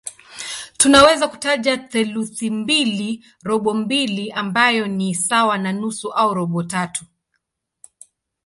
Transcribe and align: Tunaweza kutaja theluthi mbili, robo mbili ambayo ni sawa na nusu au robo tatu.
Tunaweza 0.77 1.27
kutaja 1.27 1.77
theluthi 1.77 2.49
mbili, 2.49 3.25
robo 3.43 3.73
mbili 3.73 4.31
ambayo 4.31 4.87
ni 4.87 5.15
sawa 5.15 5.57
na 5.57 5.73
nusu 5.73 6.13
au 6.13 6.33
robo 6.33 6.63
tatu. 6.63 7.05